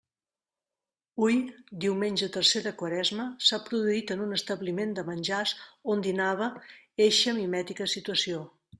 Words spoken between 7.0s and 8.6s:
eixa mimètica situació.